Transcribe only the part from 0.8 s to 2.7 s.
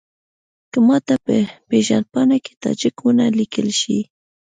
ماته په پېژندپاڼه کې